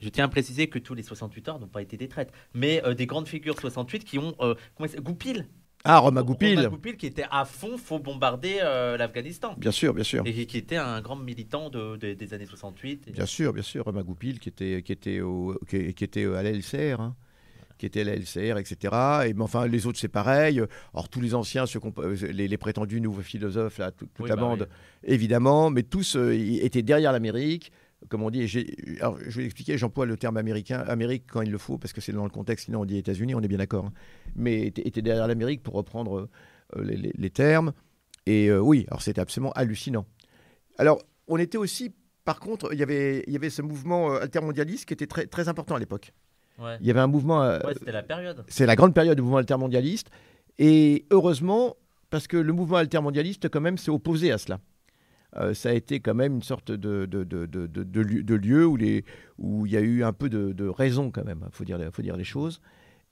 [0.00, 2.82] je tiens à préciser que tous les 68 arts n'ont pas été des traîtres, mais
[2.84, 4.34] euh, des grandes figures 68 qui ont.
[4.40, 4.54] euh,
[5.00, 5.46] Goupil
[5.84, 9.54] Ah, Roma Romain Goupil, Goupil qui était à fond, faut bombarder euh, l'Afghanistan.
[9.56, 10.22] bien sûr, bien sûr.
[10.26, 13.08] Et qui- était un grand militant de, de- des années 68.
[13.08, 16.26] Et- Bien sûr, bien sûr, Romain Goupil qui était, qui était, au, qui, qui était
[16.26, 17.16] à l'LCR, hein,
[17.78, 18.94] qui était à la LCR, etc.
[19.26, 20.60] Et mais enfin, les autres, c'est pareil.
[20.92, 24.36] Alors, tous les anciens, ceux peut- les, les prétendus nouveaux philosophes, là, toute, Oui, la
[24.36, 24.68] bah bande,
[25.02, 25.14] oui.
[25.14, 27.72] évidemment, mais tous euh, étaient derrière l'Amérique.
[28.08, 28.46] Comme on dit,
[29.00, 32.00] alors, je vais expliquer, j'emploie le terme américain, Amérique quand il le faut, parce que
[32.00, 33.84] c'est dans le contexte, sinon on dit États-Unis, on est bien d'accord.
[33.86, 33.92] hein.
[34.36, 36.28] Mais était, était derrière l'Amérique pour reprendre
[36.76, 37.72] euh, les, les- les termes.
[38.26, 40.06] Et euh, oui, alors c'était absolument hallucinant.
[40.78, 41.92] Alors, on était aussi,
[42.24, 45.26] par contre, il y avait, il y avait ce mouvement euh, altermondialiste qui était très,
[45.26, 46.12] très important à l'époque.
[46.58, 46.76] Ouais.
[46.80, 48.44] Il y avait un mouvement, euh, Ouais, c'était la période.
[48.48, 50.10] c'est la grande période du mouvement altermondialiste.
[50.58, 51.76] Et heureusement,
[52.10, 54.58] parce que le mouvement altermondialiste, quand même, s'est opposé à cela.
[55.36, 59.04] Euh, ça a été quand même une sorte de, de, de, de, lieu, où, les,
[59.38, 61.44] où il y a eu un peu de, raison, quand même.
[61.46, 62.60] Il faut dire, faut dire les choses.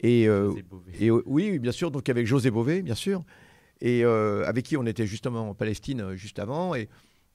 [0.00, 0.92] Et, euh, José Bové.
[1.00, 3.24] et euh, oui, bien sûr, donc avec José Bové, bien sûr,
[3.81, 6.74] et euh, avec qui on était justement en Palestine juste avant.
[6.74, 6.88] Et,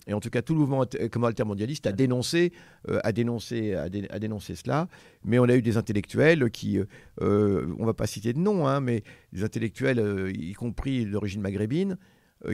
[0.08, 2.52] et en tout cas, tout le mouvement comment altermondialiste a dénoncé,
[2.90, 4.88] euh, a, dénoncé, a, dé- a dénoncé cela.
[5.24, 6.78] Mais on a eu des intellectuels qui,
[7.22, 11.42] euh, on va pas citer de nom, hein, mais des intellectuels, euh, y compris d'origine
[11.42, 11.98] maghrébine,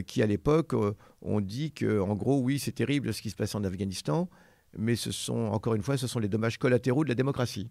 [0.06, 3.36] qui à l'époque euh, ont dit que, en gros, oui, c'est terrible ce qui se
[3.36, 4.28] passe en Afghanistan,
[4.76, 7.68] mais ce sont, encore une fois, ce sont les dommages collatéraux de la démocratie.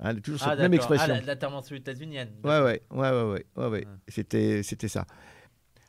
[0.00, 0.92] Hein, toujours Ah, cette même d'accord.
[0.94, 1.14] expression.
[1.14, 2.30] Ah, la- l'intervention états-unienne.
[2.44, 3.68] Ouais, ouais, ouais, ouais, ouais, ouais, ouais.
[3.70, 3.84] Ouais.
[4.08, 5.04] C'était, c'était ça.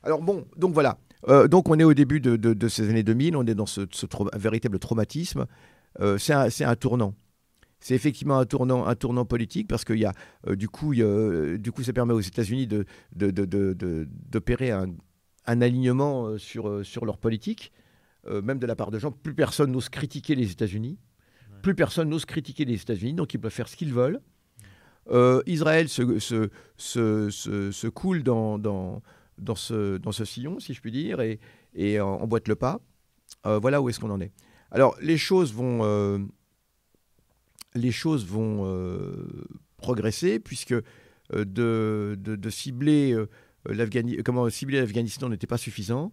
[0.03, 0.97] Alors bon, donc voilà.
[1.29, 3.65] Euh, donc on est au début de, de- de ces années 2000, on est dans
[3.67, 3.81] ce,
[4.35, 5.45] véritable traumatisme.
[5.99, 7.13] Euh, c'est, un, tournant.
[7.79, 10.13] C'est effectivement un tournant, un tournant politique parce qu'il y a,
[10.47, 12.85] euh, du coup, il y a, euh, du coup, ça permet aux États-Unis de,
[13.15, 14.87] de- de- d'opérer un,
[15.45, 17.71] un alignement euh, sur, euh, sur leur politique,
[18.27, 19.11] euh, même de la part de gens.
[19.11, 20.97] Plus personne n'ose critiquer les États-Unis.
[21.61, 24.19] Plus personne n'ose critiquer les États-Unis, donc ils peuvent faire ce qu'ils veulent.
[25.09, 27.29] Euh, Israël se, se, se,
[27.71, 29.01] se- coule dans, dans,
[29.37, 31.39] dans, ce, dans ce sillon, si je puis dire, et,
[31.75, 32.79] et emboîte le pas.
[33.45, 34.31] Euh, voilà où est-ce qu'on en est.
[34.71, 36.27] Alors, les choses vont,
[37.75, 38.65] les choses vont
[39.77, 40.75] progresser, puisque
[41.31, 43.15] de, de, de cibler
[44.23, 46.11] comment cibler l'Afghanistan n'était pas suffisant.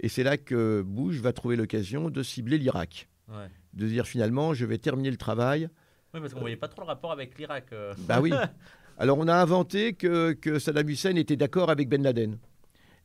[0.00, 3.08] Et c'est là que Bush va trouver l'occasion de cibler l'Irak.
[3.28, 3.48] Ouais.
[3.74, 5.68] De dire finalement, je vais terminer le travail
[6.14, 7.66] Oui, parce qu'on voyait pas trop le rapport avec l'Irak.
[7.72, 7.94] euh.
[8.08, 8.32] bah oui.
[8.98, 12.38] Alors on a inventé que, que Saddam Hussein était d'accord avec Ben Laden.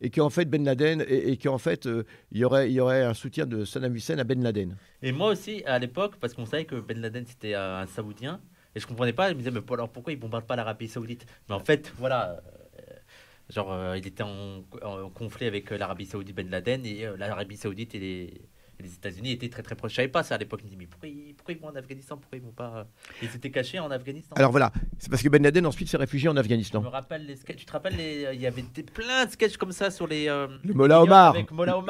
[0.02, 2.82] Et qu'en fait, Ben Laden, et, et qu'en fait, euh, il, y aurait, il y
[2.82, 4.76] aurait un soutien de Saddam Hussein à Ben Laden.
[5.02, 8.42] Et moi aussi, à l'époque, parce qu'on savait que Ben Laden c'était euh, un Saoudien,
[8.76, 11.26] et je comprenais pas, je me disais, mais alors pourquoi il bombarde pas l'Arabie Saoudite?
[11.48, 12.40] Mais en fait, voilà, euh,
[13.50, 17.16] genre, euh, il était en, en conflit avec euh, l'Arabie Saoudite, Ben Laden, et euh,
[17.18, 18.42] l'Arabie Saoudite et les,
[18.80, 19.92] les États-Unis étaient très très proches.
[19.92, 21.68] Je savais pas ça à l'époque, je me disais, mais pourquoi ils, pourquoi ils vont
[21.70, 22.18] en Afghanistan?
[22.18, 22.88] Pourquoi ils vont pas.
[23.22, 24.36] Ils s'étaient cachés en Afghanistan?
[24.38, 26.82] Alors voilà, c'est parce que Ben Laden ensuite s'est réfugié en je Afghanistan.
[26.82, 29.58] me rappelle les sketchs, tu te rappelles, les, il y avait des, plein de sketchs
[29.58, 30.28] comme ça sur les.
[30.28, 31.34] euh, Le vidéos Omar.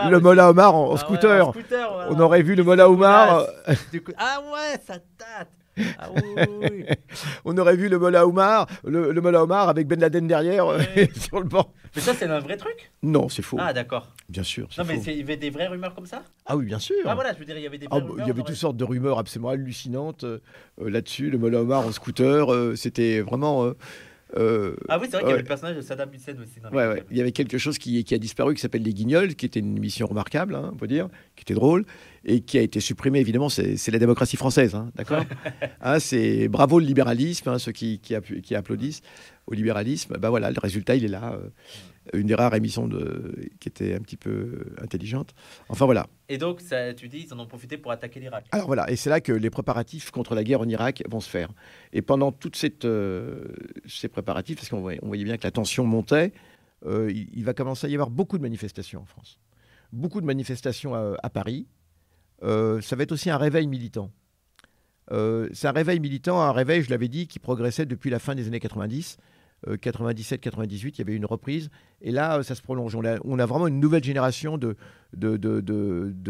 [0.09, 0.19] Le.
[0.19, 1.47] Mollah Omar en, en Ah ouais, scooter.
[1.47, 2.11] en scooter, voilà.
[2.11, 3.47] On aurait vu le se Omar.
[4.17, 5.49] Ah ouais, ça date.
[5.99, 6.85] Ah oui.
[7.45, 11.09] On aurait vu le Mollah Omar, le, le Omar avec Ben Laden derrière euh, Ouais.
[11.15, 11.73] sur le banc.
[11.95, 12.91] Mais ça, c'est un vrai truc?
[13.03, 13.57] Non, c'est faux.
[13.59, 14.11] Ah, d'accord.
[14.29, 14.67] Bien sûr.
[14.77, 16.23] Non, mais il y avait des vraies rumeurs comme ça?
[16.45, 16.95] Ah oui, bien sûr.
[17.05, 18.25] Ah voilà, je veux dire, il y avait des Ah, vraies rumeurs.
[18.25, 20.39] il y avait toutes sortes de rumeurs absolument hallucinantes euh,
[20.81, 21.29] euh, là-dessus.
[21.29, 23.73] Le Moulin Omar en scooter, euh, c'était vraiment.
[24.35, 26.59] euh, Ah oui, c'est vrai qu'il y avait le personnage de Saddam Hussein aussi.
[26.59, 27.03] Dans Ouais, ouais.
[27.11, 29.59] Il y avait quelque chose qui, qui a disparu qui s'appelle Les Guignols, qui était
[29.61, 31.07] une émission remarquable, hein, on peut dire,
[31.37, 31.85] qui était drôle,
[32.25, 35.23] et qui a été supprimée, évidemment, c'est la démocratie française, hein, d'accord?
[35.81, 39.01] Hein, C'est bravo le libéralisme, hein, ceux qui, qui, appu- qui applaudissent
[39.47, 40.17] au libéralisme.
[40.17, 41.33] Ben voilà, le résultat, il est là.
[41.33, 41.49] euh,
[42.13, 45.33] une des rares émissions de, qui était un petit peu intelligente.
[45.69, 46.05] Enfin voilà.
[46.29, 48.45] Et donc, ça, tu dis, ils en ont profité pour attaquer l'Irak.
[48.51, 51.27] Alors voilà, et c'est là que les préparatifs contre la guerre en Irak vont se
[51.29, 51.49] faire.
[51.93, 53.45] Et pendant toutes cette, euh,
[53.87, 56.31] ces préparatifs, parce qu'on voyait, bien que la tension montait,
[56.85, 59.39] euh, il, il va commencer à y avoir beaucoup de manifestations en France.
[59.91, 61.65] Beaucoup de manifestations à, à Paris.
[62.43, 64.11] Euh, ça va être aussi un réveil militant.
[65.11, 68.35] Euh, c'est un réveil militant, un réveil, je l'avais dit, qui progressait depuis la fin
[68.35, 69.17] des années 90.
[69.67, 71.69] 97-98, il y avait une reprise.
[72.01, 72.95] Et là, euh, ça se prolonge.
[72.95, 73.03] On
[73.39, 74.75] a, vraiment une nouvelle génération de,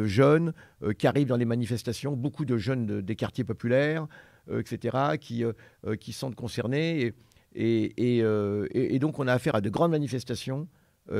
[0.06, 0.54] jeunes
[0.98, 4.08] qui arrivent dans les manifestations, beaucoup de jeunes de- des quartiers populaires,
[4.50, 7.14] etc., qui, sentent concernés.
[7.56, 10.70] Et, donc, on a affaire à de grandes manifestations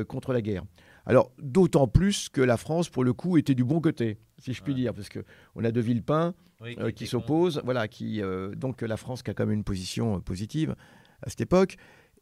[0.08, 0.64] contre la guerre.
[1.06, 4.62] Alors, d'autant plus que la France, pour le coup, était du bon côté, si je
[4.64, 4.80] puis Ouais.
[4.80, 8.98] dire, parce qu'on a De Villepin Oui, euh, qui s'oppose, voilà, qui, euh, donc la
[8.98, 10.76] France qui a quand même une position euh, positive
[11.22, 11.76] à cette époque.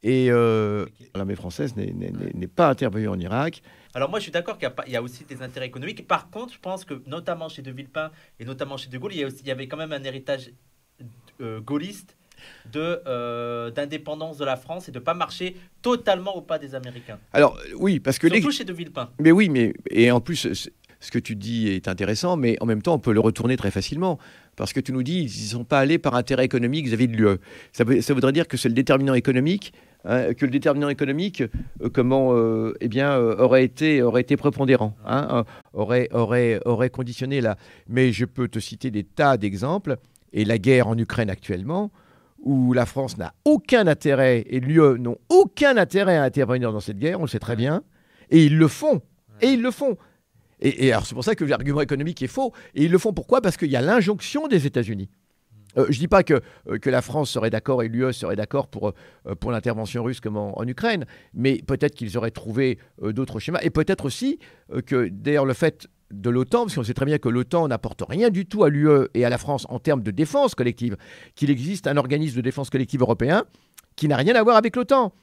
[0.06, 3.62] Et euh, l'armée française n'est- pas intervenue en Irak.
[3.93, 6.06] Alors moi je suis d'accord qu'il y a y, aussi des intérêts économiques.
[6.06, 9.19] Par contre, je pense que notamment chez De Villepin et notamment chez De Gaulle, il
[9.19, 10.52] y, a aussi- il y avait quand même un héritage
[11.39, 12.17] euh, gaulliste
[12.71, 17.19] d'indépendance de la France et de pas marcher totalement au pas des Américains.
[17.34, 19.10] Alors euh, oui, parce que les, Surtout chez De Villepin.
[19.19, 20.69] Mais oui, mais et en plus, ce-
[21.12, 24.17] que tu dis est intéressant, mais en même temps, on peut le retourner très facilement.
[24.56, 27.17] Parce que tu nous dis, ils ne sont pas allés par intérêt économique vis-à-vis de
[27.17, 27.38] l'UE.
[27.73, 29.73] Ça, ça voudrait dire que c'est le déterminant économique,
[30.06, 31.41] hein, que le déterminant économique,
[31.82, 36.62] euh, comment, euh, eh bien, euh, aurait été, aurait été prépondérant, hein, euh, aurait, aurait,
[36.63, 37.58] aurait conditionné là.
[37.89, 39.97] Mais je peux te citer des tas d'exemples,
[40.32, 41.91] et la guerre en Ukraine actuellement,
[42.43, 46.99] où la France n'a aucun intérêt et l'UE n'ont aucun intérêt à intervenir dans cette
[46.99, 47.84] guerre, on le sait très bien,
[48.29, 49.01] et ils le font.
[49.41, 49.97] Et ils le font.
[50.60, 52.53] Et, alors c'est pour ça que l'argument économique est faux.
[52.75, 53.41] Et ils le font pourquoi?
[53.41, 55.10] Parce qu'il y a l'injonction des États-Unis.
[55.77, 58.36] Euh, je ne dis pas que, euh, que la France serait d'accord et l'UE serait
[58.36, 58.93] d'accord pour,
[59.25, 63.60] euh, pour l'intervention russe comme en, Ukraine, mais peut-être qu'ils auraient trouvé d'autres schémas.
[63.63, 64.39] Et peut-être aussi
[64.86, 68.30] que, d'ailleurs, le fait de l'OTAN, parce qu'on sait très bien que l'OTAN n'apporte rien
[68.30, 70.95] du tout à l'UE et à la France en termes de défense collective,
[71.36, 73.45] qu'il existe un organisme de défense collective européen
[73.95, 75.13] qui n'a rien à voir avec l'OTAN.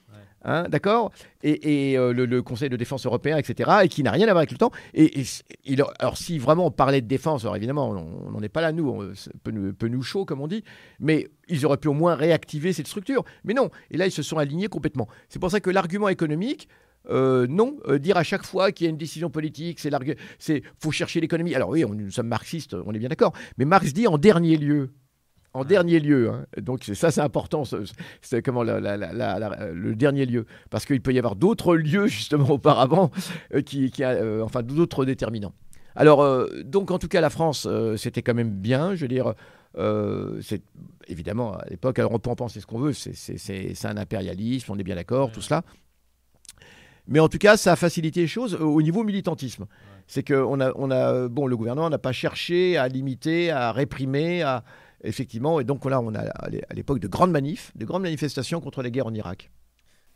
[0.43, 1.11] Hein, D'accord?
[1.43, 4.31] Et, et, euh, le, le Conseil de défense européen, etc., et qui n'a rien à
[4.31, 4.71] voir avec l'OTAN.
[4.95, 5.25] Et, et
[5.67, 8.73] il- alors, si vraiment on parlait de défense, alors évidemment, on n'en est pas là,
[8.73, 10.65] nous, on, peu, nous- peu nous chaud, comme on dit,
[10.99, 13.23] mais ils auraient pu au moins réactiver cette structure.
[13.45, 15.09] Mais non, et là, ils se sont alignés complètement.
[15.29, 16.69] C'est pour ça que l'argument économique,
[17.09, 19.81] euh, non, euh, dire à chaque fois qu'il y a une décision politique,
[20.39, 21.55] c'est faut chercher l'économie.
[21.55, 24.57] Alors oui, on, nous sommes marxistes, on est bien d'accord, mais Marx dit en dernier
[24.57, 24.91] lieu.
[25.53, 26.47] En dernier lieu, hein.
[26.63, 27.83] donc ça c'est important, ce-
[28.23, 31.35] c'est comment la- la- la- la- la- le dernier lieu, parce qu'il peut y avoir
[31.35, 33.11] d'autres lieux justement auparavant,
[33.55, 35.53] euh, qui, euh, enfin d'autres déterminants.
[35.97, 39.09] Alors euh, donc en tout cas la France, euh, c'était quand même bien, je veux
[39.09, 39.35] dire,
[39.77, 40.63] euh, c'est
[41.09, 44.79] évidemment à l'époque, alors on peut en penser ce qu'on veut, c'est- un impérialisme, on
[44.79, 45.65] est bien d'accord, tout cela.
[47.11, 49.67] Mais en tout cas, ça a facilité les choses euh, au niveau militantisme.
[50.07, 53.71] C'est que on a, on a, bon, le gouvernement n'a pas cherché à limiter, à
[53.73, 54.65] réprimer, à,
[55.05, 58.03] effectivement, et donc là, on a à l'é- à l'époque de grandes manifs, de grandes
[58.03, 59.51] manifestations contre la guerre en Irak.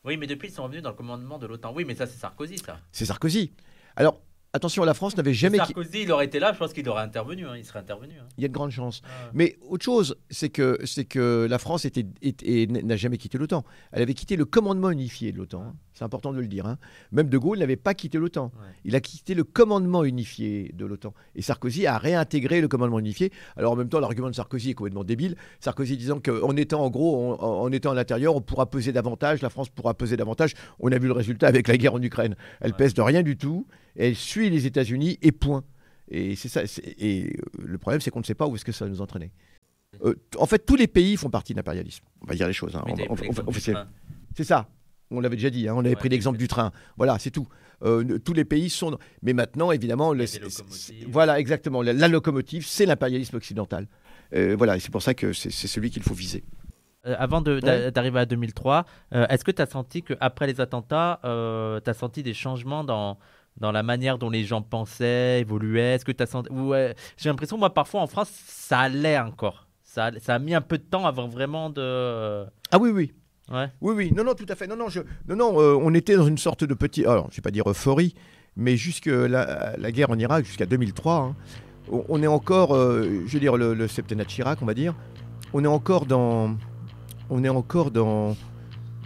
[0.04, 1.72] Oui, mais depuis ils sont revenus dans le commandement de l'OTAN.
[1.74, 2.78] Oui, mais ça c'est Sarkozy ça.
[2.92, 3.52] C'est Sarkozy.
[3.96, 4.20] Alors,
[4.52, 5.56] attention, la France n'avait jamais...
[5.58, 7.46] Sarkozy, il aurait été là, je pense qu'il aurait intervenu.
[7.46, 8.12] hein, Il serait intervenu.
[8.20, 8.26] hein.
[8.36, 9.00] Il y a de grandes chances.
[9.04, 9.30] Ah.
[9.32, 12.04] Mais autre chose, c'est que, c'est que la France était,
[12.68, 13.64] n'a jamais quitté l'OTAN.
[13.92, 15.62] Elle avait quitté le commandement unifié de l'OTAN.
[15.62, 15.74] hein.
[15.94, 16.66] C'est important de le dire.
[16.66, 16.76] hein.
[17.12, 18.46] Même De Gaulle n'avait pas quitté l'OTAN.
[18.46, 18.66] Ouais.
[18.84, 21.14] Il a quitté le commandement unifié de l'OTAN.
[21.36, 23.30] Et Sarkozy a réintégré le commandement unifié.
[23.56, 25.36] Alors en même temps, l'argument de Sarkozy est complètement débile.
[25.60, 29.40] Sarkozy disant qu'en étant en gros, en, en étant à l'intérieur, on pourra peser davantage,
[29.40, 30.54] la France pourra peser davantage.
[30.80, 32.34] On a vu le résultat avec la guerre en Ukraine.
[32.60, 32.76] Elle Ouais.
[32.76, 33.66] pèse de rien du tout.
[33.94, 35.62] Elle suit les États-Unis et point.
[36.10, 36.62] Et c'est ça.
[36.98, 39.00] Et euh, le problème, c'est qu'on ne sait pas où est-ce que ça va nous
[39.00, 39.30] entraîner.
[40.04, 42.04] Euh, en fait, tous les pays font partie de l'impérialisme.
[42.20, 42.74] On va dire les choses.
[42.74, 42.82] hein.
[42.88, 43.14] On on-
[43.46, 43.52] on-
[44.36, 44.68] c'est ça.
[45.16, 45.68] On l'avait déjà dit.
[45.68, 45.74] hein.
[45.76, 46.70] On avait Ouais, pris l'exemple du train.
[46.96, 47.46] Voilà, c'est tout.
[47.82, 48.96] Euh, tous les pays sont.
[49.22, 50.72] Mais maintenant, évidemment, Il y a le- des c'est- locomotives.
[51.00, 51.82] c'est- voilà, exactement.
[51.82, 53.86] La, la locomotive, c'est l'impérialisme occidental.
[54.34, 56.44] Euh, voilà, et c'est pour ça que c'est celui qu'il faut viser.
[57.06, 57.90] Euh, avant Ouais.
[57.90, 62.22] d'arriver à 2003, euh, est-ce que tu as senti qu'après les attentats, tu as senti
[62.22, 63.18] des changements dans,
[63.58, 65.96] dans la manière dont les gens pensaient, évoluaient?
[65.96, 66.50] Est-ce que tu senti.
[66.50, 69.68] Ouais, J'ai l'impression, moi, parfois en France, ça allait encore.
[69.82, 72.44] Ça, ça a mis un peu de temps avant vraiment de.
[72.72, 73.12] Ah oui, oui.
[73.52, 73.68] Ouais.
[73.80, 74.66] Oui, oui, non, non, tout à fait.
[74.66, 77.36] Non, non, je, non, non euh, on était dans une sorte de petit, alors je
[77.36, 78.14] vais pas dire euphorie,
[78.56, 81.34] Mais jusque la, la guerre en Irak, jusqu'à 2003, hein,
[81.90, 84.74] on, on est encore, euh, je veux dire, le, le septennat de Chirac, on va
[84.74, 84.94] dire,
[85.52, 86.56] on est encore dans,
[87.30, 88.34] on est encore dans,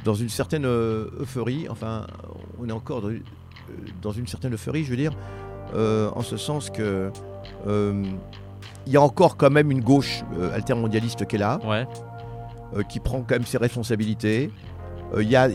[0.04, 1.66] dans une certaine euh, euphorie.
[1.68, 2.06] Enfin,
[2.60, 3.10] on est encore dans,
[4.00, 5.12] dans une certaine euphorie, je veux dire,
[5.74, 7.10] euh, en ce sens que
[8.86, 10.22] il y a encore quand même une gauche
[10.54, 11.86] altermondialiste qui est là, Ouais.
[12.76, 14.50] Euh, qui prend quand même ses responsabilités.
[15.14, 15.48] Euh, Il y, a,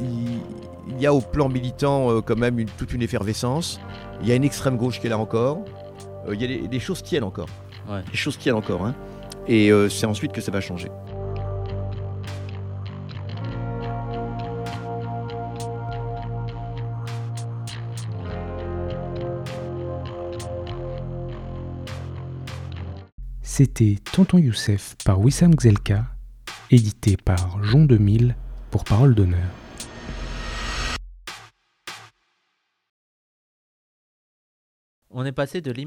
[0.99, 3.79] y a au plan militant euh, quand même une- toute une effervescence.
[4.21, 5.59] Il y a une extrême gauche qui est là encore.
[6.27, 7.49] Euh, Il y a des, des choses tiennent encore.
[7.89, 8.01] Ouais.
[8.11, 8.85] Les choses tiennent encore.
[8.85, 8.95] hein.
[9.47, 10.89] Et euh, c'est ensuite que ça va changer.
[23.41, 26.05] C'était Tonton Youssef par Wissam Gzelka,
[26.73, 28.35] édité par Jean 2000
[28.71, 29.47] pour Parole d'honneur.
[35.11, 35.81] On est passé de l'image